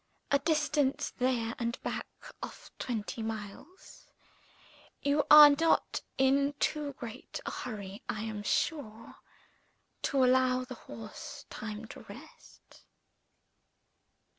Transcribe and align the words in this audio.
A 0.31 0.39
distance, 0.39 1.11
there 1.19 1.53
and 1.59 1.79
back, 1.83 2.07
of 2.41 2.71
twenty 2.79 3.21
miles. 3.21 4.07
You 5.03 5.25
are 5.29 5.51
not 5.51 6.01
in 6.17 6.53
too 6.59 6.93
great 6.93 7.39
a 7.45 7.51
hurry, 7.51 8.01
I 8.09 8.23
am 8.23 8.41
sure, 8.41 9.17
to 10.01 10.25
allow 10.25 10.63
the 10.65 10.73
horse 10.73 11.45
time 11.51 11.85
to 11.89 11.99
rest?" 11.99 12.81